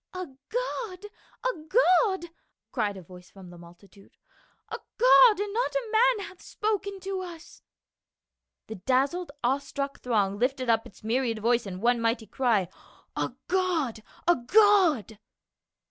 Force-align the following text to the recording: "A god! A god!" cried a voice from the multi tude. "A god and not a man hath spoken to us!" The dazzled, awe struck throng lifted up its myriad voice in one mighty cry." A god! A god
"A 0.15 0.25
god! 0.49 1.05
A 1.45 1.55
god!" 1.69 2.25
cried 2.71 2.97
a 2.97 3.03
voice 3.03 3.29
from 3.29 3.51
the 3.51 3.57
multi 3.59 3.87
tude. 3.87 4.17
"A 4.69 4.79
god 4.97 5.39
and 5.39 5.53
not 5.53 5.75
a 5.75 5.89
man 5.91 6.25
hath 6.25 6.41
spoken 6.41 6.99
to 7.01 7.21
us!" 7.21 7.61
The 8.67 8.77
dazzled, 8.77 9.31
awe 9.43 9.59
struck 9.59 9.99
throng 9.99 10.39
lifted 10.39 10.71
up 10.71 10.87
its 10.87 11.03
myriad 11.03 11.37
voice 11.37 11.67
in 11.67 11.81
one 11.81 12.01
mighty 12.01 12.25
cry." 12.25 12.67
A 13.15 13.33
god! 13.47 14.01
A 14.27 14.37
god 14.37 15.19